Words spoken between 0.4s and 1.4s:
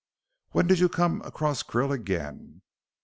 "When did you come